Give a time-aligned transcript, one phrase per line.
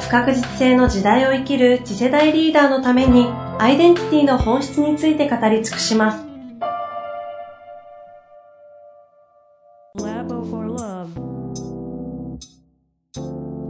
[0.00, 3.26] 不確実性の時代を生きる次世代リーダーのために
[3.58, 6.24] アイデンティティの本質について語り尽くします。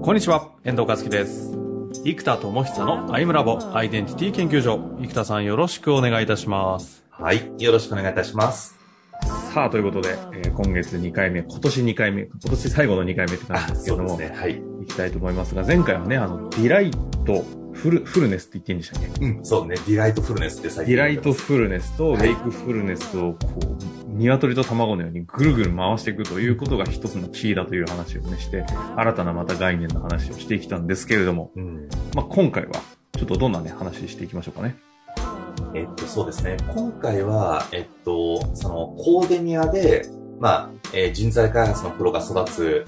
[0.02, 1.52] こんにちは、遠藤和樹です。
[2.04, 4.78] 生田智久のアイムラボアイデンティティ研究所。
[5.00, 7.04] 生田さんよろしくお願いいたします。
[7.10, 8.78] はい、よろしくお願いいたします。
[9.52, 14.62] さあ、ということで、えー、今月2回目、今年2回目、今年最後の2回目って感じですけども、ね、はい。
[14.88, 19.24] いきたいと思いますが、前回はね、あの、ディライト、フル、フルネスって言っていいんでしたっけ？
[19.24, 20.96] うん、そうね、ディライトフルネスって最近。
[20.96, 23.60] ディライトフルネスとウェイクフルネスを、こ
[24.08, 28.64] う、鶏と卵のようにぐるぐる回していくということが一つのキーだという話をねして、
[28.96, 32.72] 新たなまた概念の話をしていきたんですけれども、うん、まあ今回は、
[33.16, 34.76] ちょっとどんなね、話していきましょうかね。
[35.74, 36.56] えっと、そうですね。
[36.74, 40.08] 今回は、えっと、その、コーデミアで、
[40.40, 42.84] まあ、えー、人材開発のプロが育つ、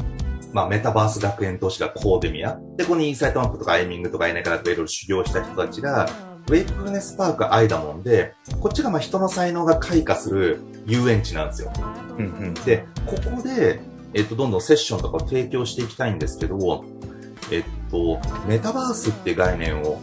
[0.53, 2.59] まあ、メタバース学園都市がコーデミア。
[2.77, 6.09] で、ここにインサイトマップとかアイミングとかエネカラとかいろいろ修行した人たちが、
[6.49, 11.73] ウェイクネスパークアイダモンで、こっちがまあ人の才能が開花する遊園地なんですよ。
[12.19, 13.81] うんうん、で、ここで、
[14.15, 16.85] えっと、どんどんセッションとかを提供していきたいんですけど、
[17.53, 20.01] えっと、メタバースって概念を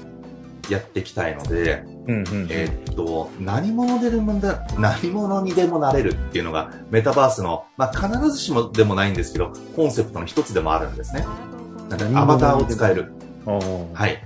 [0.70, 4.34] やっていきたいので、うんうん、えー、っと、何者でも
[4.78, 11.26] 何者にでもなれるっていうのが、メタバースの、まあ、必ずしもでもないんですけど、コンセプトの一つでもあるんですね。
[12.16, 13.12] アバターを使える。
[13.94, 14.22] はい。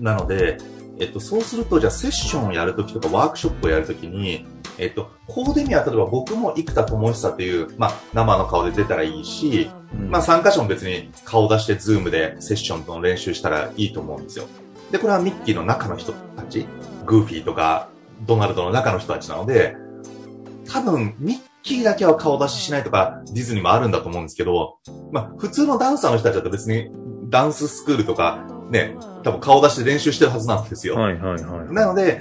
[0.00, 0.58] なので、
[0.98, 4.46] えっと、そうすると、じゃあセッションをやるときとかワークショップをやるときに、
[4.78, 14.46] えっと、コーデミア、例えば僕も生田智久という、まあ、生の顔で出たらいいし、うん、まあ、参加者も別に顔出してズームでセッションの練習したらいいと思うんですよ。
[14.92, 16.66] で、これはミッキーの中の人たち、
[17.06, 17.88] グーフィーとか、
[18.26, 19.74] ドナルドの中の人たちなので、
[20.70, 24.78] 多分、ミッキーだけは顔出ししないとか、ディズニーもあるんだと思うんですけど、
[25.10, 26.90] まあ、普通のダンサーの人たちだと別に、
[27.30, 30.96] ダンススクールとか、ね、多分顔出して練習してるはずなんですよ。
[30.96, 31.74] はいはいはい。
[31.74, 32.20] なので、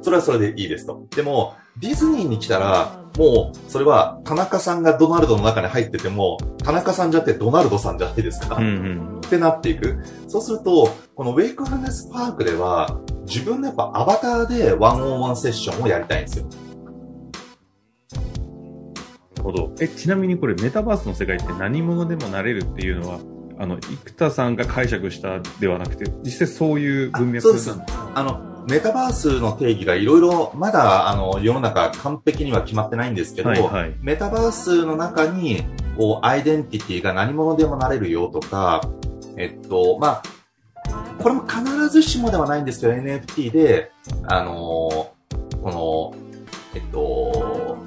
[0.00, 1.06] それはそれでいいですと。
[1.14, 8.56] でも、ディズニーに来たら、もう、それは、田中さんがドナルドの中に入ってても、田中さんじゃってドナルドさんじゃないですか？
[8.56, 9.98] うんうん、ってなっていく。
[10.28, 16.46] そうすると、このウェイクフルネスパークでは、自分のやっぱアバターでワンオンワンセッションをやりたいんですよ。
[18.14, 18.20] な
[19.36, 19.74] るほど。
[19.80, 23.18] え、ちなみにこれメタバースの世界って何者でもなれるっていうのは、
[23.58, 27.74] あの、生田さんが解釈したではなくて、実際そういう文脈そうです。
[28.14, 35.64] あの、メタバースの定義がいろいろ、まだ、あの、世の中完璧には決まってないんですけど、はいはい、メタバースの中に、
[35.96, 38.80] こう、アイデンティティが何者でもなれるよとか、
[39.36, 40.22] えっと、まあ、
[41.18, 43.90] これも必ずしもではないんですけど、NFT で、
[44.24, 45.14] あのこ
[45.62, 46.14] の、
[46.74, 47.78] えっと、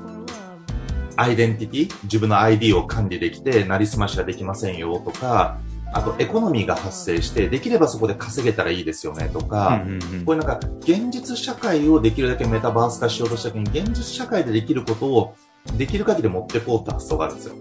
[1.17, 5.57] アイデンティティ、自分の ID を管理できて、なりすましはできませんよとか、
[5.93, 15.35] あとエコノミーが発生して、できればそこで稼げたらいいですよねとか、うんうんうん、こういうなんか現実社会をできるだけメタバース化しようとした時に、現実社会でできることを
[15.77, 17.55] できる限り持っていこうって発想があるんですよ。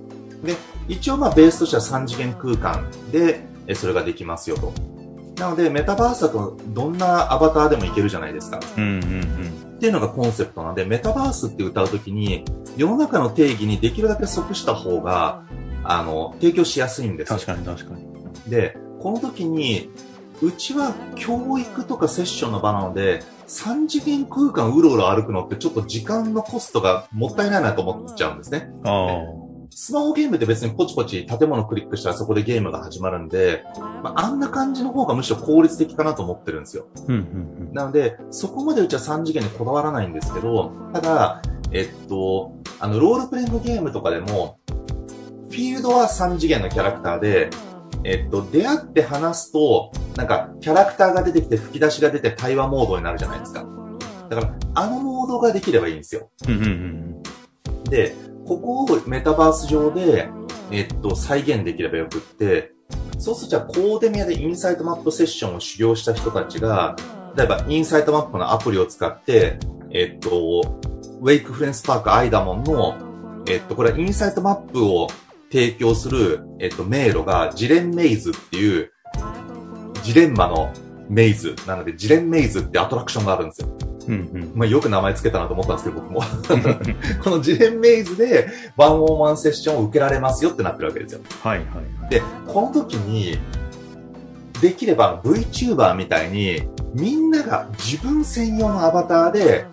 [0.45, 0.57] で、
[0.89, 4.73] 一応まあベースとしては3次元空間でそれができますよと。
[5.39, 8.61] なので、メタバースだとどんなアバターでもいけるじゃないですか。
[8.77, 12.45] うんうんうん、っていうのがコンセプトなので、メタバースって歌うときに、
[12.77, 15.43] 世の中の定義にできるだけ即した方が、
[15.83, 18.03] あの、提供しやすいんです確かに確かに。
[18.49, 19.91] で、この時に、
[20.43, 28.71] うちは教育とかセッションの場なので、3次元空間うろうろ歩くのってちょっと時間のコストがもったいないなと思っちゃうんですね。
[29.71, 33.65] スマホゲームって別にポチポチ建物クリックしたらそこでゲームが始まるんで、
[34.04, 36.86] まあ、あんな感じの方がむしろ効率的かなと思ってるんですよ。
[37.72, 41.42] なので、そこまでうちは3次元にこだわらないんですけど、ただ、
[41.72, 44.59] えっと、あの、ロールプレイングゲームとかでも、
[45.51, 47.51] フィールドは3次元のキャラクターで、
[48.04, 53.66] えっと、出会って話すと、なんか、キャラクターが出てきて吹き出しが出て対話モードになるじゃないですか。
[54.28, 56.30] だから、あのモードができればいいんですよ。
[57.89, 58.15] で、
[58.47, 60.28] ここをメタバース上で、
[60.71, 62.72] えっと、再現できればよくって、
[63.18, 66.97] そうするとじゃあコーデミアでインサイトマップセッションを修行した人たちが、
[67.36, 69.59] 例えばインサイトマップのアプリを使って、
[69.91, 70.62] えっと、
[71.21, 72.97] ウェイクフレンスパークアイダモンの、
[73.47, 75.09] えっと、これはインサイトマップを
[75.51, 78.93] 提供する、えっと、迷路がジレンメイズっていう、
[80.03, 80.73] ジレンマの
[81.09, 81.55] メイズ。
[81.67, 83.69] なので、ジレンメイズってアトラクションがあるんですよ。
[84.09, 84.53] うんうん。
[84.55, 86.21] まあ、よく名前つけたなと思ったんですけど、僕も。
[87.23, 91.21] このジレンメイズで、ワンオンワンセッションを受けられますよってなってるわけですよ。
[91.43, 91.67] はいはい
[92.01, 92.11] はい。
[92.11, 93.39] で、この時に、
[94.61, 96.63] できれば VTuber みたいに、
[96.95, 99.67] みんなが自分専用のアバターで、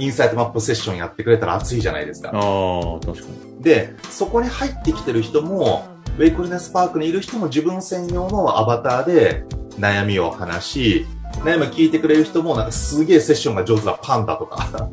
[0.00, 2.30] インサイトマップセッションやってくれたら熱いじゃないですか。
[2.32, 3.24] ああ、確か
[3.58, 3.62] に。
[3.62, 5.86] で、そこに入ってきてる人も、
[6.18, 9.44] ウェイクルネスパークにいる人も自分専用のアバターで
[9.78, 11.06] 悩みを話し、
[11.44, 14.90] 悩みを聞いてくれる人もなんかすげえセッションが上手なパンダとか、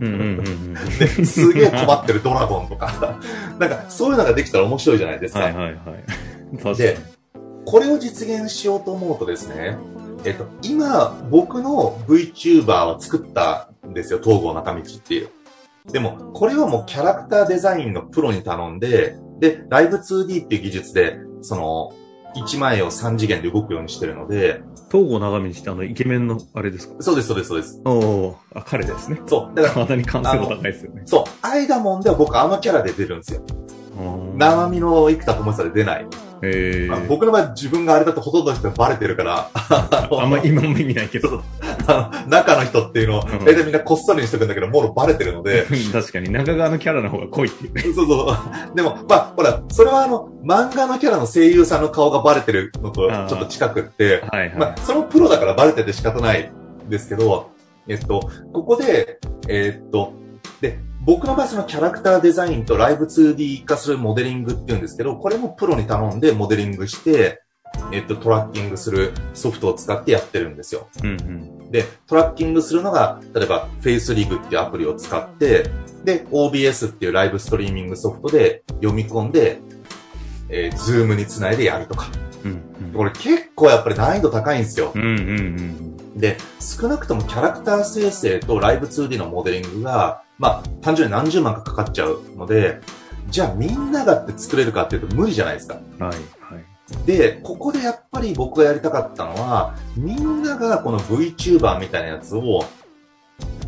[1.25, 3.19] すげえ困ってるドラゴンとか、
[3.57, 5.39] なんかそういうのができたら面白いじゃないですか。
[5.41, 6.75] はいはいはい。
[6.75, 6.97] で、
[7.65, 9.77] これを実現しようと思うとですね、
[10.23, 15.29] えっと、今、僕の VTuber は作ったんですよ、東郷中道っていう。
[15.91, 21.91] でも、これはもうキャラクターデザインのプロに頼んで、で、ライブ 2D っていう技術で、その、
[22.35, 24.61] 1枚を3次元で動くようにしてるので、
[24.91, 26.95] 東郷長道ってあの、イケメンの、あれですか？
[27.01, 27.81] そうです、そうです、そうです。
[27.85, 29.19] おおあ、彼ですね。
[29.25, 29.55] そう。
[29.55, 31.01] だから、 体に関性が高いですよね。
[31.05, 33.41] そう、アイダモンでは僕あのキャラで出るんですよ。
[34.35, 36.07] 生身の生田智久で出ない。
[36.43, 41.41] ええまあ僕の場合自分があれだとほとんどの人にバレてるから、あんま今も意味ないけど。
[42.27, 47.81] 中の人っていうのを、うん大体みんなこっそりにしとくんだけど、もうバレてるので、 確かに中川のキャラの方が濃いっていうね。
[47.95, 48.75] そうそう。
[48.75, 54.57] でも、まあ、ほら、それはあの、漫画のキャラの声優さんの顔がバレてるのとちょっと近くって、はいはい。
[54.57, 56.51] まあ、それもプロだからバレてて仕方ない
[56.85, 57.51] んですけど、
[57.87, 60.13] えっと、ここで、えっと、
[60.59, 67.41] で、僕の場合そのキャラクターデザインとライブ 2D 化するモデリングっていうんですけど、これもプロに頼んでモデリングして、
[67.93, 70.89] えっと、トラッキングするソフトを使ってやってるんですよ。
[71.01, 71.71] うんうん。
[71.71, 75.69] で、トラッキングするのが、例えば FaceRig っていうアプリを使って、
[76.03, 79.61] で、OBS っていうライブストリーミングソフトで読み込んで、
[80.49, 82.09] えー、Zoom につないでやるとか。
[82.43, 82.63] うん
[82.93, 84.91] これ結構やっぱり難易度高いんですよ。
[84.93, 85.01] うん。
[85.01, 85.33] うんうんう
[85.93, 92.79] んで、少なくともキャラクター生成とライブ 2D のモデリングが、まあ、単純に何十万かかかっちゃうので、
[93.29, 95.75] じゃあみんながって作れるかっていうと無理じゃないですか。
[95.99, 96.05] うん。
[96.05, 97.05] はいはい。
[97.05, 102.65] で、ここでやっぱり僕がやりたかったのは、みんながこの VTuber みたいなやつを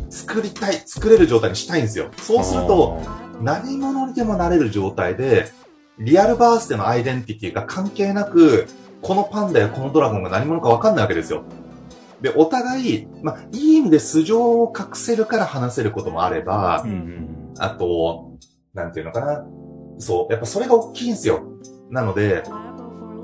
[0.08, 2.10] 作りたい、作れる状態にしたいんですよ。
[2.16, 3.00] そうすると、
[3.42, 5.50] 何者にでもなれる状態で、
[5.98, 8.66] リアルバースでのアイデンティティが関係なく、
[9.02, 11.44] このパンダやこのドラゴンが何者かわかんないわけですよ。
[12.22, 18.38] で、お互い、まあ、いい意味で素性を隠せるから話せることもあればう、んうんあと、
[18.72, 19.44] なんていうのかな。
[19.98, 21.42] そう、やっぱそれが大きいんですよ。
[21.90, 22.42] なので、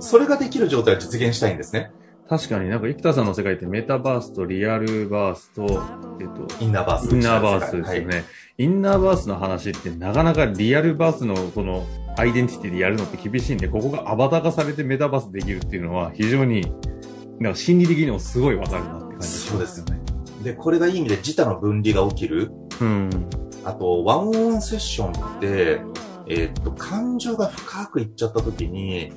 [0.00, 1.90] それができる状態を実現したいんですね。
[2.28, 5.62] 確かになんか生田さんの世界ってメタバースとリアルバースと、
[6.20, 7.14] えっと、インナーバース。
[7.14, 8.16] インナーバースですよね。
[8.16, 8.25] はい
[8.58, 11.84] インナーバースの話ってなかなかリアルバースのこの
[12.16, 16.64] アイデンティティでやるのって厳しいんで、ここがアバター化されてメタバースできるっていうのは非常に、
[17.41, 20.00] なんか心理的にもすごいわかるなって感じそうですよね。
[20.43, 22.53] で、これがいい意味で自他の分離が起きる。
[22.81, 23.11] うん。
[23.65, 25.81] あと、ワンオンワンセッションって、
[26.29, 29.12] えーっと、感情が深くいっちゃった時に、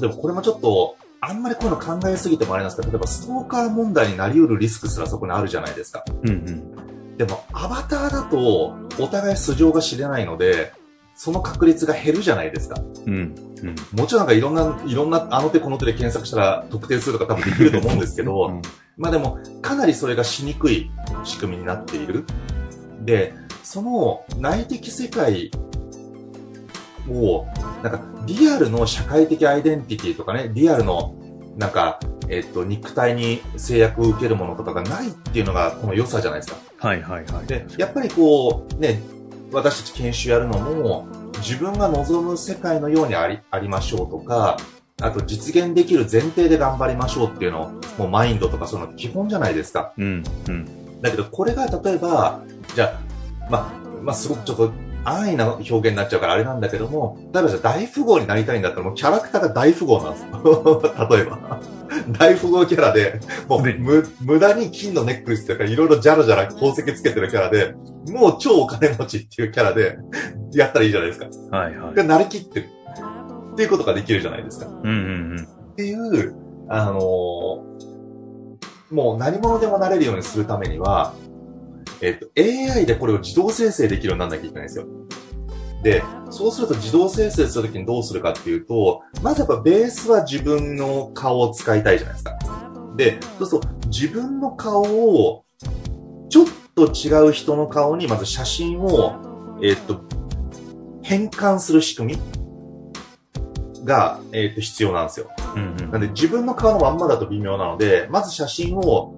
[0.00, 6.04] 例えばこれもちょっと、あんまりこういうの考えすぎてもあれなんですけど、例えばストーカー問題になり得るリスクすらそこにあるじゃないですか。
[6.22, 7.16] うんうん。
[7.16, 10.72] でも、アバターだと、お互い素性が知れないので、
[11.14, 12.80] その確率が減るじゃないですか。
[13.06, 13.12] うん。
[13.12, 13.74] うん。
[13.92, 18.62] もちろんなんかいろんな、いろんなあの手この手で検索したら特定するとか多分できると思うんですけど、うん
[18.96, 20.90] まあでも、かなりそれがしにくい
[21.24, 22.24] 仕組みになっている。
[23.00, 25.50] で、その内的世界
[27.10, 27.46] を、
[27.82, 31.14] なんかリアルの社会的アイデンティティとかね、リアルの、
[31.56, 36.56] なんか、えっと、肉体に制約を受けるものとかがないっていうのがこの良さじゃないですか。
[36.78, 37.46] はいはいはい。
[37.46, 39.00] で、やっぱりこう、ね、
[39.52, 41.06] 私たち研修やるのも、
[41.38, 44.56] 自分が望む世界のようにあり、ありましょうとか、
[45.00, 49.92] あと実現できる前提で頑張りましょうっていうのもうマインドとかそういうの基本じゃないですか。
[49.98, 50.24] うん。
[50.48, 51.00] うん。
[51.02, 52.42] だけどこれが例えば、
[52.74, 53.00] じゃ
[53.46, 54.72] あ、まあ、まあすごくちょっと
[55.04, 60.82] 安易な表現になっちゃうからあれなんだけども、例えば大富豪になりたいんだったらもうキャラクターが大富豪なんですよ。
[61.10, 61.60] 例えば。
[62.18, 67.74] 大富豪キャラで、もうねむ無駄に金のネックレスとかいろいろジャラジャラ宝石つけてるキャラで、
[68.10, 69.98] もう超お金持ちっていうキャラで
[70.52, 71.56] やったらいいじゃないですか。
[71.56, 71.94] はいはい。
[71.94, 72.66] で、なりきってる。
[73.52, 74.66] っていうことができるじゃないですか。
[74.66, 76.34] うんうんっていう、
[76.68, 77.94] あのー
[78.90, 81.14] もう何者でもなれるようにするためには、
[82.00, 84.86] えっと、AI でこれを自動生成できるようにならなきゃいけないんですよ。
[85.82, 92.38] で、そうすると自動生成するときにどうするかっていうと、まずやっぱベースは自分の顔を使いたいじゃないですか。
[92.96, 95.44] で、そうすると自分の顔を、
[96.30, 100.00] ちょっと違う人の顔にまず写真を、えっと、
[101.02, 105.30] 変換する仕組みが、えっ、と、必要なんですよ。
[105.54, 109.14] うんうんなんで自分の顔のまんまだと微妙なので、まず写真を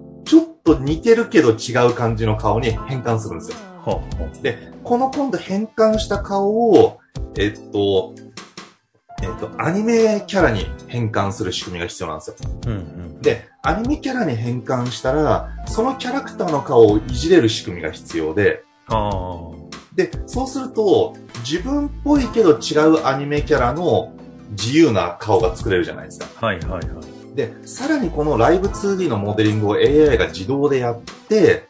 [0.67, 3.57] と似てるけど違う感じの顔に変換するんですよ。
[4.41, 6.99] で、この今度変換した顔を、
[7.37, 8.13] えっと、
[9.23, 12.35] えっと、アニメキャラに変換する仕組みが必要なんですよ。
[12.67, 13.21] うんうん。
[13.21, 19.39] で、アニメキャラに変換したら、そのキャラクターの顔をいじれる仕組みが必要で、ああ。
[19.95, 24.13] で、そうすると、自分っぽいけど違うアニメキャラの
[24.51, 26.45] 自由な顔が作れるじゃないですか。
[26.45, 27.16] はいはいはい。
[27.37, 31.69] で、さらにこのライブ 2D のモデリングを AI が自動でやって、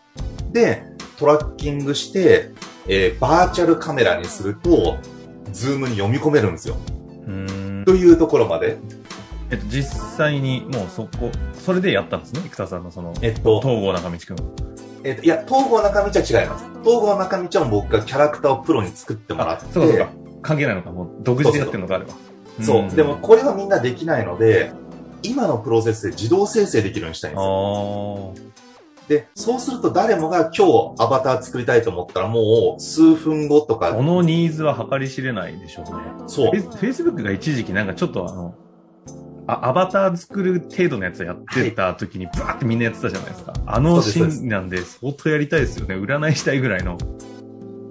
[0.53, 0.83] で、
[1.19, 2.51] トラッキングして、
[2.87, 4.97] えーバーチャルカメラにすると、
[5.51, 6.77] ズームに読み込めるんですよ。
[7.27, 7.85] うーん。
[7.85, 8.77] というところまで。
[9.49, 9.83] えっと、実
[10.17, 14.37] 際にもうそこ、それでやったんですね、生田さんのその、えっと、東郷中道くん。
[15.03, 16.65] えっと、いや、東郷中道は違います。
[16.83, 20.09] 東郷中道は僕がキャラクターをプロに作ってもらって、そうかそうか。
[20.41, 22.13] 関係ないのか、もう独自でやってるのがあれば。
[22.61, 22.83] そう。
[22.83, 24.71] んでも、これはみんなできないので、
[25.23, 28.33] 今のプロセスで自動生成できるようにしたいんですよ。
[28.35, 28.47] あ
[29.07, 33.79] で、そうすると誰もが今日アバター作りたいと思ったらもう数分後とあ。
[33.79, 35.91] かこ、のニーズは計り知れないでしょうね。
[36.27, 38.55] そうフェイスブックが一時期なんかちょっとあの、
[39.47, 43.53] あアバター作る程度のやつやってた時にバーってみんなやってたじゃないですか。
[43.65, 45.95] あのシーンなんで相当やりたいですよね。
[45.95, 46.97] 占いしたいぐらいの。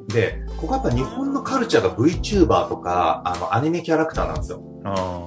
[0.09, 4.63] で、ここやっぱ日本のカルチャーが VTuber とか、あの、アニメキャラクターなんですよ。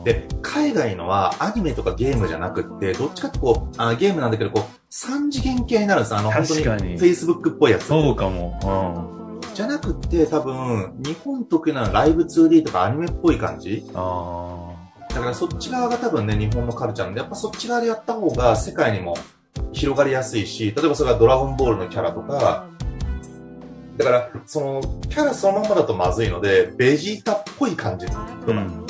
[0.03, 7.85] で、海外のはアニメとかゲームじゃなくって、どっちかってこう、あゲームなんだけど、こう、三次元系になるんですあの、本当に Facebook っぽいやつ。
[7.85, 9.29] そうかも。
[9.53, 13.85] じゃなくって、多分、日本得意なライブ 2D とかアニメっぽい感じ
[15.09, 19.17] だからそっち側が多分ね、日本のカルチャーなんで、やっぱそっち側でやった方が世界にも
[19.73, 22.68] 広がりやすいし、例えばそれがドラゴンボールのキャラとか、
[23.99, 28.15] だから、その、キャラそのままだとまずいので、ベジータっぽい感じとあ。
[28.15, 28.85] か、うん。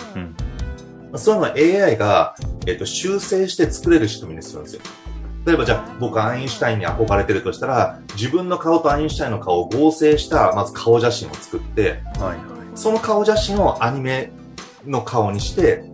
[1.11, 1.19] うん。
[1.19, 2.35] そういうのは AI が、
[2.67, 4.81] えっと、修正して作れる仕組みにするんですよ。
[5.47, 12.37] 例えばじゃあ、僕アインシュタインに憧れてるとしたら、自分の顔とアインシュタインの顔を合成した、まず顔写真を作って、はいはい。
[12.75, 14.31] その顔写真をアニメ
[14.85, 15.85] の顔にして、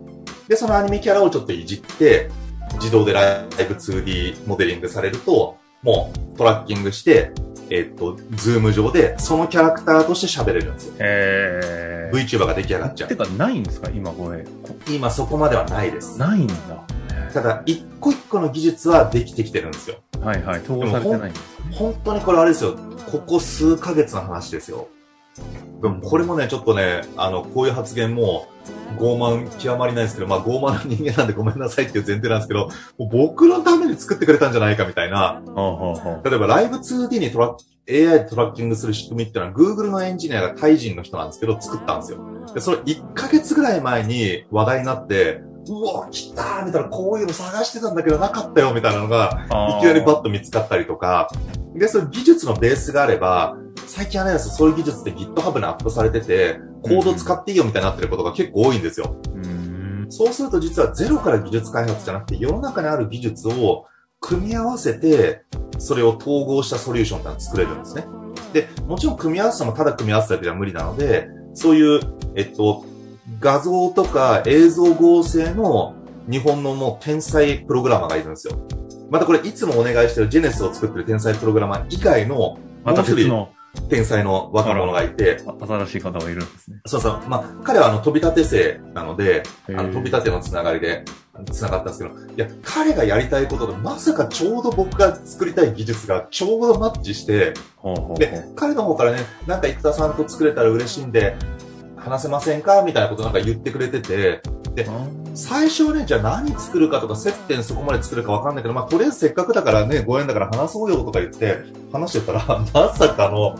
[0.46, 2.28] で、そのアニメキャラをちょっといじって、
[2.74, 7.32] 自動でライブ 2D モデリングされると、もうトラッキングして、
[7.70, 10.94] えっと、ズーム上でそのキャラクターとして喋れるんですよ。
[10.98, 12.16] えー。
[12.16, 13.08] VTuber が出来上がっちゃう。
[13.08, 13.90] てか、ないんですか？
[13.90, 14.44] 今これ。
[14.62, 16.18] こ今そこまではないです。
[16.18, 16.54] ないんだ。
[17.34, 19.96] ただ、一個一個の技術はできてきてるんですよ。
[20.20, 20.60] はいはい。
[20.60, 21.76] 統合されてないんですね。
[21.76, 22.76] 本当にこれあれですよ。
[23.10, 24.88] ここ数ヶ月の話ですよ。
[25.82, 28.48] でもこれもね、ちょっとね、あの、こういう発言も、
[28.98, 32.68] 傲慢極まりないですけど、まあ傲慢な人間なんでごめんなさいっていう前提なんですけど、
[32.98, 35.42] 僕のために作ってくれたんじゃないかみたいな。
[36.24, 37.56] 例えばライブ 2D にトラッ
[37.88, 42.18] AI でトラッキングする仕組みっていうのは Google のエンジニアがタイ人の人なんですけど作ったんですよ。
[42.52, 49.46] で、それ1ヶ月ぐらい前に話題になって、うわ、来たーみたいな、こういうの探してたんだけどなかったよみたいなのが、
[49.78, 51.28] いきなりバッと見つかったりとか、
[51.78, 53.56] で、その技術のベースがあれば、
[53.86, 59.16] 最近あれですよ、そういう技術って GitHub にアップされてて、コード使っていいよみたいになってることが結構多いんですよ。
[59.34, 60.06] うーん。
[60.08, 63.86] そうすると実はゼロから技術開発じゃなくて、世の中にある技術を
[64.20, 65.42] 組み合わせて、
[65.78, 68.06] それを統合したソリューションってのは作れるんですね。
[68.52, 72.00] で、もちろん組み合わせてもただ組み合わせただけじゃ無理なので、そういう、
[72.34, 72.84] えっと、
[73.40, 75.94] 画像とか映像合成の
[76.30, 78.54] 日本のもう天才プログラマーがいるんですよ。
[79.10, 83.52] またこれいつもお願いしてるジェネスを作ってる天才プログラマー以外のまた別の
[83.88, 86.80] 天才の若者がいて、あ新しい方がいるんですね。
[86.86, 87.20] そうそう。
[87.28, 91.04] まあ、彼はあの飛び立て生なので、あの飛び立てのつながりで
[91.52, 98.16] 繋がったんですけど、いや、彼がやりたいこととまさかちょうど僕が作りたい技術がちょうどマッチして、ほうほうほう。
[98.18, 101.36] で、彼の方からね、なんか生田さんと作れたら嬉しいんで、
[101.98, 102.82] 話せませんか？
[102.82, 104.40] みたいなことなんか言ってくれてて、
[104.74, 104.86] で
[105.36, 111.58] 最初はね、じゃあ何作るかとか接点そこまで作るかわかんないけど、まあ、とりあえずせっかくだからね、ご縁だから話そうよとか言って、
[111.92, 113.54] 話してたら、 まさかの、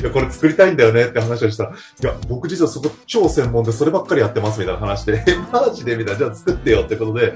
[0.00, 1.72] いや、これ作りたいんだよねって話をしたら、い
[2.02, 7.34] や、僕実はそこ超専門でそればっかりやってますみたいな話で、え、 マジでみたいな、じゃあ作ってよってことで、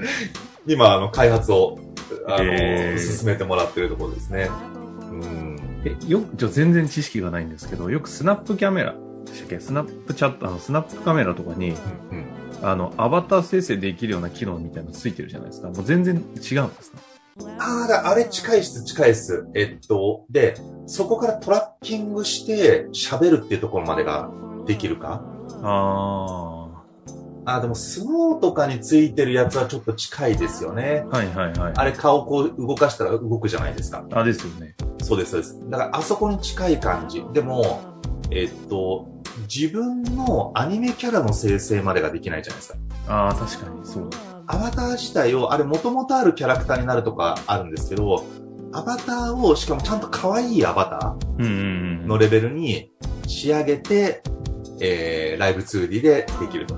[0.65, 1.77] 今、あの、開発を、
[2.27, 4.49] あの、へー進めてもらってるところですね。
[5.11, 5.57] うん。
[5.83, 9.59] え、よく、ちょ、全然知識がないんですけど、よくスナップキャメラでしたっけ？
[9.59, 11.71] スナップチャット、あの、スナップカメラとかに、
[12.11, 12.25] うん。
[12.63, 15.69] あの、アバター生成できるような機能みたいなのついてるじゃないですか。
[15.69, 16.97] もう全然違うんですか
[17.59, 19.45] ああ、だあれ近いっす、近いっす。
[19.53, 20.55] えっと、で、
[20.85, 24.29] そこからトラッキングして喋るっていうところまでが
[24.65, 25.21] できるか？
[25.61, 26.69] あ
[27.45, 31.05] あーでもスノーとかについてるやつはちょっと近いですよね。
[31.11, 31.17] あ。
[31.17, 31.73] はいはいはい。
[31.75, 34.05] あれ顔こう動かしたら動くじゃないですか。
[34.11, 34.75] あ、ですよね。
[35.01, 35.69] そうです、そうです。
[35.69, 37.25] だからあそこに近い感じ。
[37.33, 37.81] でも、
[38.31, 39.09] えっと、
[39.41, 42.79] 自分のアニメキャラの生成までができないじゃないですか。
[43.07, 44.09] ああ、確かに、そう。
[44.47, 48.25] アバター自体を、あれ元々あるキャラクターになるとかあるんですけど、
[48.73, 51.15] アバターを、しかもちゃんと可愛いアバタ。
[51.37, 52.91] ーのレベルに
[53.27, 54.21] 仕上げて、
[54.79, 56.75] えー、ライブ 2D でできると。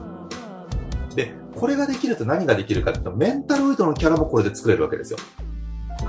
[1.16, 5.20] で、これができると何ができるかっていうと、メンタロイドのキャラもこれで作れるわけですよ。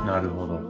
[0.04, 0.60] なるほど。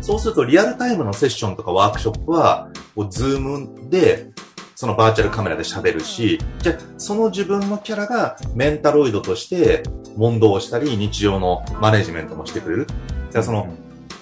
[0.00, 4.30] そうすると、リアルタイムのセッションとかワークショップは、こう、ズームで、
[4.76, 9.82] そのバーチャルカメラで喋るし、じゃあ、その自分のキャラがメンタロイドとして
[10.16, 12.86] 問答をしたり、日常のマネジメントもしてくれる。
[12.86, 12.98] だか
[13.38, 13.74] らその、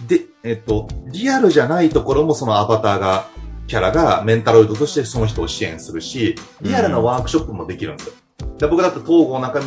[0.06, 3.26] で、えっと、リアルじゃないところもそのアバターが、
[3.66, 8.14] キャラがメンタロイドとしてその人を支援するし、リアルなワークショップもできるんですよ。
[8.58, 9.66] で僕だと東郷中道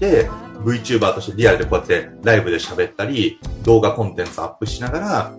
[0.00, 0.30] で
[0.64, 5.32] VTuber としてリアルでこうやってライブで喋ったり、動画コンテンツアップしながら、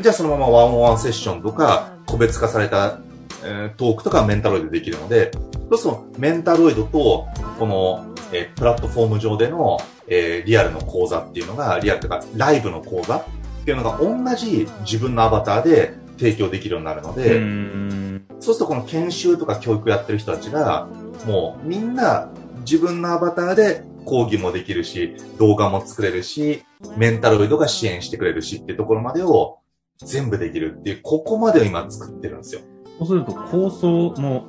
[0.00, 2.98] じゃあそのままワンオンワンセッションとか、個別化された、
[3.44, 5.30] えートークとかはメンタロイドでできるので、
[5.70, 7.28] そうするとメンタロイドと、
[7.58, 13.24] この、えープラットフォーム上での、えーリアルの講座っていうのが、リアルとか、ライブの講座っ
[13.64, 18.22] ていうのが同じ自分のアバターで提供できるようになるので、う。
[18.40, 20.88] そうするとこの研修とか教育やってる人たちが、
[21.26, 22.30] もうみんな
[22.60, 26.62] 自分のアバターで講義もできるし、動画も作れるし、
[26.96, 29.58] メンタロイドが支援してくれるしっていうところまでを
[29.98, 32.62] 全部できるっていう、ここまでを今作ってるんですよ。
[33.00, 34.44] そうすると構想の、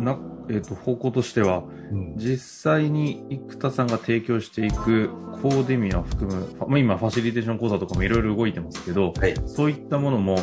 [0.00, 0.18] な、
[0.48, 2.14] えっ、と、方向としては、うん。
[2.16, 2.38] 実
[2.72, 5.10] 際に生田さんが提供していく
[5.42, 9.34] コーデミアを含む、まあ、今ファシリテーション講座とかもいろいろ動いてますけど、はい。
[9.46, 10.38] そういったものも、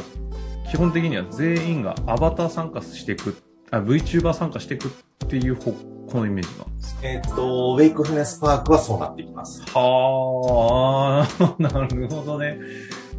[0.72, 3.36] 基本的には全員がアバター参加していく、
[3.72, 7.02] あ、VTuber 参加していくっていう方向のイメージなんですか？
[7.08, 9.64] えっ、と、ウェイクフネスパークはそうなっていきます。
[9.74, 12.60] はあ、 なるほどね。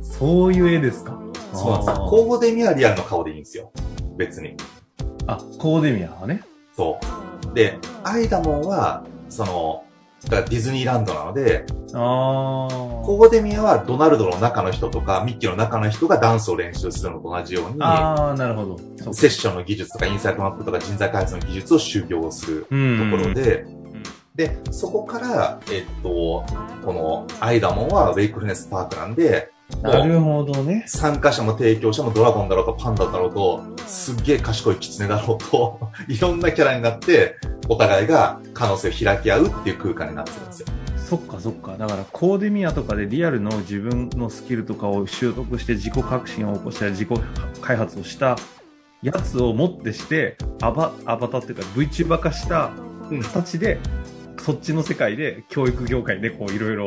[0.02, 1.20] そういう絵ですか？
[1.52, 3.72] そうなんですコーデミはリアルの顔でいいんですよ。
[4.20, 4.54] 別に。
[5.26, 6.42] あ、コーデミアはね。
[6.76, 6.98] そ
[7.50, 7.54] う。
[7.54, 9.84] で、アイダモンは、その、
[10.28, 12.68] だディズニーランドなので、ああ。
[12.68, 19.14] コーデミアはドナルドの中の人とか、ミッキーの中の人がダンスを練習するのと同じように、ああ、なるほど。
[19.14, 23.64] セッションの技術とかインサイトマップとか人材開発の技術を修行するうんところで、
[24.34, 26.45] で、そこから、えっと、
[26.84, 29.50] このアイダモンはウェイクフネスパークなんで、
[29.83, 30.85] なるほどね。
[30.87, 37.37] 参加者も提供者もドラゴンだろうとパンダだろうと、すっげえ賢いキツネだろうと、いろんなキャラになって、
[37.69, 40.67] お互いが可能性を開き合うっていう空間になってるんですよ。
[40.97, 41.76] そっかそっか。
[41.76, 47.09] だからコーデミアとかでリアルの自分のスキルとかを習得して自己革新を起こしたり自己
[47.61, 48.37] 開発をした
[49.02, 52.71] やつをもってして、アバ、アバターっていうか VTuber 化した
[53.11, 53.80] うん形で、
[54.39, 56.87] そっちの世界で教育業界でこういろいろ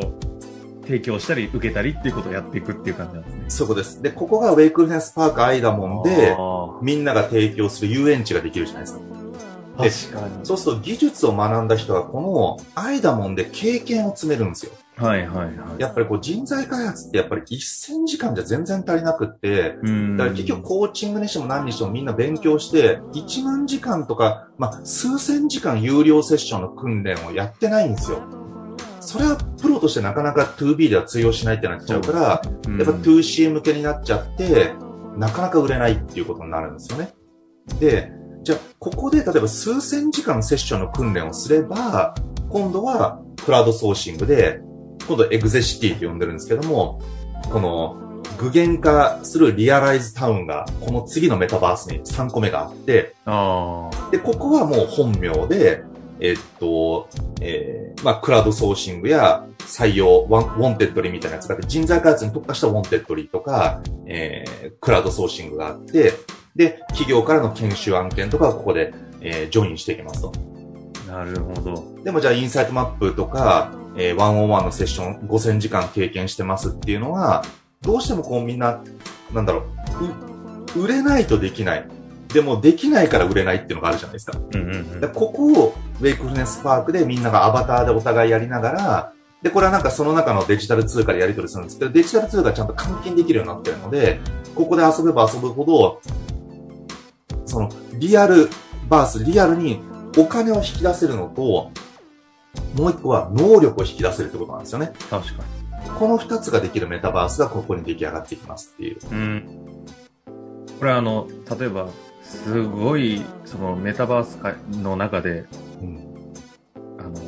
[0.86, 3.46] 提供したり受けたりっていうことをやっていくっていう感じなんですね。
[3.50, 4.02] そことです。
[4.02, 10.14] で、ここがウェイクフネスパークアイダモンで、あみんなが提供する遊園地ができるじゃないですか。
[10.14, 10.46] 確かに。
[10.46, 14.72] そうすると技術を学んだ人がこのアイダモンで経験を積めるんですよ。
[14.96, 15.82] はいはいはい。
[15.82, 20.18] やっぱりこう人材開発ってやっぱり1000時間じゃ全然足りなくって、うん。
[20.18, 28.22] だから結局コーチングにしても何にしてもみんな勉強して、1万時間とか、まあ、数千時間有料セッションの訓練をやってないんですよ。
[29.06, 34.74] それはプロとしてなかなか 2B では通用しないってなっちゃうから、うん、やっぱ 2C 向けになっちゃって、
[35.18, 37.14] なかなか売れないっていうことになるんですよね。
[37.80, 38.12] で、
[38.44, 42.16] じゃあ、ここで例えば数千時間セッションの訓練をすれば、
[42.50, 44.60] 今度はクラウドソーシングで、
[45.08, 47.02] 今度エグゼシティって呼んでるんですけども、
[47.52, 53.16] この具現化するリアライズタウンが、この次のメタバースに3個目があって。
[54.12, 55.84] で、ここはもう本名で、
[56.24, 57.10] えっと、
[57.42, 66.14] えーまあ、クラウドソーシングや採用、ワンウォンテッドリーみたいなやつがあって、人材開発に特化したウォンテッドリーとか、えークラウドソーシングがあって、
[66.56, 70.32] で、企業からの研修案件とかはここで、えージョインしていきますと。
[71.08, 71.84] なるほど。
[72.04, 77.44] でもじゃあインサイトマップとか、えー、ワンオンワンのセッション5000時間経験してますっていうのは、
[77.82, 78.82] どうしてもこうみんな、
[79.34, 79.66] なんだろ
[80.76, 81.88] う、う売れないとできない。
[82.34, 84.38] でもできないから売れないっていうのがあるじゃないですか。
[84.38, 94.20] うんうんうんでここをウェイクフルネスパークでみんながアバターでお互いやりながら、で、これはなんかその中のデジタル通貨でやり取りするんですけど、デジタル通貨がちゃんと換金できるようになってるので、
[94.56, 96.02] ここで遊べば遊ぶほど、
[97.46, 98.50] その、リアル
[98.90, 99.82] バース、リアルに
[100.18, 101.72] お金を引き出せるのと、
[102.76, 104.94] もう一個は能力を引き出せるってことなんですよね。
[105.10, 105.44] 確か
[106.00, 108.98] この二つができるメタバースがここに出来上がっていきますっていう。
[108.98, 109.02] に。
[109.12, 109.86] うん。
[110.80, 111.28] これあの、
[111.60, 111.88] 例えば、
[112.24, 115.46] すごい、そのメタバース界の中で、
[115.82, 116.34] うん。
[116.98, 117.20] あの、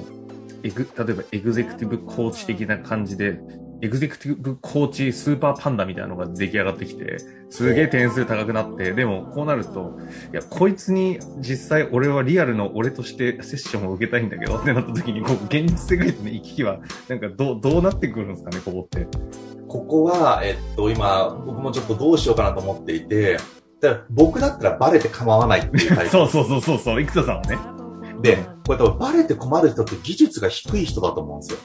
[0.63, 3.39] エグ、例えばエグゼクティブコーチ的な感じで、
[3.81, 7.17] エグゼクティブコーチスーパーパンダみたいなのが出来上がってきて、
[7.49, 9.99] すげえ点数高くなって、でもこうなると、
[10.31, 16.79] いや、こいつに実際俺はリアルの俺としてセッションを受けたいんだけどってなった時に、こう、現実世界との行き来は、
[17.09, 19.07] なんかどう、どうなってくるんですかね、ここって。
[19.67, 23.37] ここは、えっと、今、僕もちょっとどうしようかなと思っていて、
[23.85, 26.11] だから僕だったらバレて構わないっていうタイプ。
[26.11, 27.57] そうそうそうそうそう、生田さんはね。
[28.21, 31.59] で、これ多分バレて困る人って技術が低い人だと思うんですよ。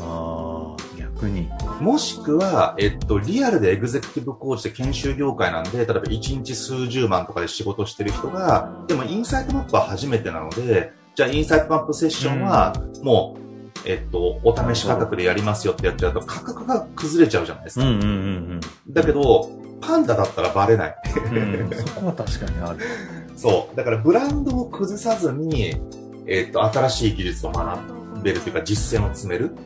[0.00, 1.50] ああ、逆に。
[1.80, 13.42] もしくは、えっと、リアルでエグゼクティブコーチで研修業界なんで、例えば1日数十万とかで仕事してる人が、でもインサイトマップは初めてなので、じゃあインサイトマップセッションは、もう、
[13.84, 17.86] えっと、お試し価格でやりますよってやっちゃうと価格が崩れちゃうじゃないですか。
[17.86, 19.50] うんうんうんだけど、
[19.82, 20.96] パンダだったらバレない。
[21.26, 21.36] うん。
[21.36, 22.78] うん、そこは確かにある。
[23.36, 23.76] そう。
[23.76, 25.74] だからブランドを崩さずに、
[26.26, 29.56] えっ、と、新しい技術を学べるというか実践を積める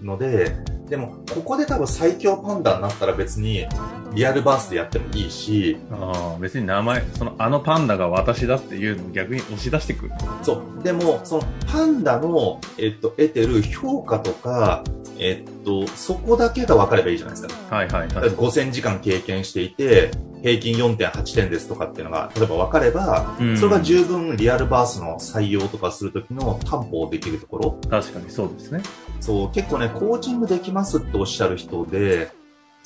[0.00, 0.56] ので、
[0.88, 3.66] でも、ここで多分最強パンダになったら別に、
[4.12, 10.12] リアルバースでやってもいいし、ああ、別に名前、その、あのパンダが私だっていうのを逆に押し出してくる。
[10.42, 10.82] そう。
[10.82, 14.84] でも、そのパンダの、えっ、と、得てる評価とか、
[15.18, 17.76] えっ、と、そこだけが分かればいいじゃないですか。
[17.76, 18.30] はいはいはい。
[18.30, 20.10] 5000時間経験していて、
[20.42, 27.78] 平均4.8点ですとかっていうのが、例えば分かれば、うんそれが十分リアルバースの採用とかするときの担保できるところ。
[27.88, 28.82] 確かにそうですね。
[29.20, 32.30] そう、結構ね、コーチングできますっておっしゃる人で、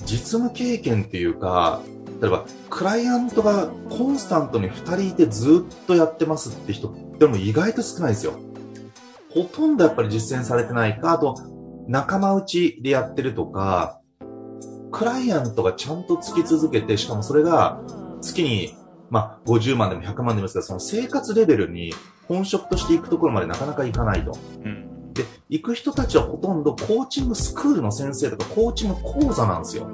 [0.02, 1.80] 実務経験っていうか、
[2.20, 8.34] 例えば、クライアントがコンスタントに2人いてずっとやってますって人でも意外と少ないですよ。
[9.30, 11.36] ほとんどやっぱり実践されてないか、あと、
[11.86, 14.00] 仲間内でやってるとか、
[14.90, 17.80] クライアントがちゃんとつき続けて、しかもそれが
[18.20, 18.76] 月に、
[19.10, 21.92] まあ、50万でも100万でもいいですけど、その生活レベルに
[22.28, 24.36] 本職としていくところまでなかなかいかないと。
[24.64, 24.83] うん。
[25.14, 29.88] で、行く人たちはほとんどコーチングスクールの先生とかコーチング講座なんですよ。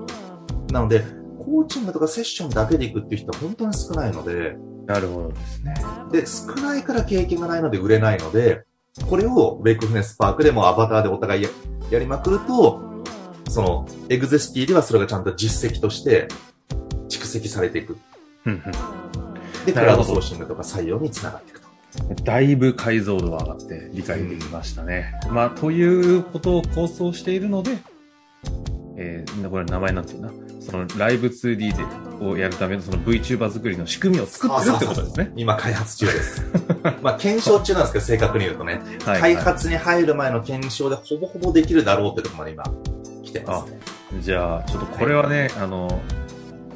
[0.73, 1.05] なので、
[1.39, 4.57] コーチングとかセッションだけで行くっていう人は本当に少ないので、
[4.87, 5.75] なるほどですね。
[6.11, 8.65] で、少ないから経験がないので売れないので、
[9.09, 11.51] これをウェイクフネスパークでもアバターでお互いや
[11.91, 12.81] やりまくると、
[13.49, 16.29] その、エグゼシティではそれがちゃんと実績として
[17.09, 17.97] 蓄積されていく。
[19.67, 21.60] で、クラウドソーシングとか採用につながっていくと。
[22.25, 25.15] だいぶ解像度が上がって理解できましたね。
[25.31, 27.79] まあ、ということを構想しているので、
[28.97, 30.31] えー、これ名前なんていうな。
[30.61, 35.33] そのライブ 2D でをやるためのその VTuber 作りの仕組みを作ってるってことですね。
[35.35, 36.45] 今開発中です。
[37.03, 38.81] まあ、検証中なんですけど、正確に言うとね。
[39.05, 42.65] はい、開は発に入る前の検証でほぼほぼできるだろうってところまで今
[43.25, 43.79] 来てますね。
[44.21, 44.23] い。
[44.23, 46.01] じゃあ、ちょっとこれはね、あの、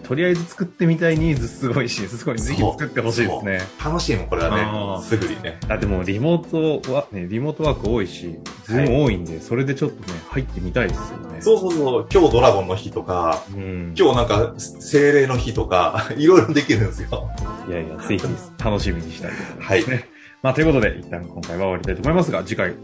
[0.04, 3.60] とりあえず作ってみたいニーズすごいし、すごいぜひ作ってほしいですね。
[3.82, 5.02] 楽しいもん、これはね。
[5.02, 5.58] すぐにね。
[5.68, 11.40] あ、でもリモートは、ね、リモートワーク多いし、ズーム多いんで、それでちょっとね、入ってみたいですよね。
[11.40, 13.56] そうそうそう、今日ドラゴンの日とか、う。
[13.56, 13.94] うん。
[13.98, 17.30] 今日なんか精霊の日とか、 いろいろできるんですよ。
[17.68, 18.24] いやいや、ぜひ
[18.62, 20.14] 楽しみにしたいですね。
[20.42, 22.74] まあ、ということで、一旦今回は終わりたいと思いますが、次回、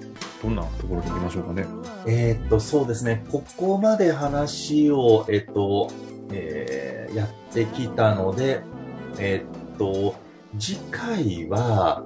[0.42, 1.66] どんなところに行きましょうかね。
[2.06, 3.22] えーっと、そうですね。
[3.30, 5.90] ここまで話を、えっと、
[6.32, 8.62] えーやってきたので、
[9.18, 10.14] えーっと、
[10.58, 12.04] 次回は、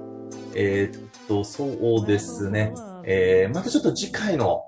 [0.55, 2.73] えーっと、そうですね。
[3.03, 4.63] えーまたちょっと次回の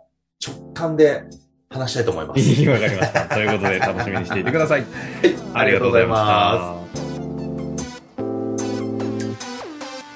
[0.46, 1.24] 直感で
[1.70, 2.39] 話したいと思います。
[2.70, 3.22] わかりました。
[3.26, 4.82] ということで、楽しみにしていてください。
[4.82, 4.88] はい
[5.54, 7.07] ありがとうございました。